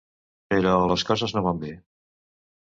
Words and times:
Però 0.53 0.71
les 0.91 1.03
coses 1.11 1.35
no 1.37 1.45
van 1.49 1.61
bé. 1.65 1.75